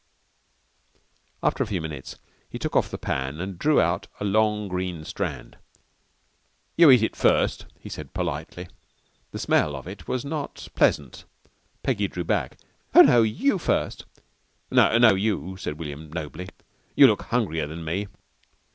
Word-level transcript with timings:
After 1.43 1.61
a 1.63 1.67
few 1.67 1.79
minutes 1.79 2.17
he 2.49 2.57
took 2.57 2.75
off 2.75 2.89
the 2.89 2.97
pan 2.97 3.39
and 3.39 3.59
drew 3.59 3.79
out 3.79 4.07
a 4.19 4.23
long 4.23 4.67
green 4.67 5.05
strand. 5.05 5.59
"You 6.75 6.89
eat 6.89 7.03
it 7.03 7.15
first," 7.15 7.67
he 7.79 7.87
said 7.87 8.11
politely. 8.15 8.67
The 9.29 9.37
smell 9.37 9.75
of 9.75 9.87
it 9.87 10.07
was 10.07 10.25
not 10.25 10.69
pleasant. 10.73 11.25
Peggy 11.83 12.07
drew 12.07 12.23
back. 12.23 12.57
"Oh, 12.95 13.01
no, 13.01 13.21
you 13.21 13.59
first!" 13.59 14.05
"No, 14.71 15.13
you," 15.13 15.55
said 15.57 15.77
William 15.77 16.11
nobly. 16.11 16.49
"You 16.95 17.05
look 17.05 17.21
hungrier 17.21 17.67
than 17.67 17.85
me." 17.85 18.07